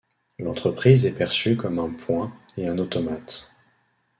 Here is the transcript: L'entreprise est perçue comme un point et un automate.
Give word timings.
L'entreprise 0.39 1.05
est 1.05 1.11
perçue 1.11 1.55
comme 1.55 1.77
un 1.77 1.91
point 1.93 2.33
et 2.57 2.67
un 2.67 2.79
automate. 2.79 3.51